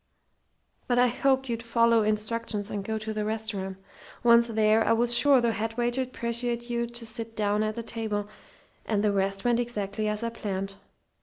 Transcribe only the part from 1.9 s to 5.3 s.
instructions and go to the restaurant. Once there, I was